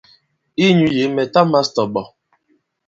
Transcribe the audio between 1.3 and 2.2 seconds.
ta mās tɔ̀ ìɓɔ̀.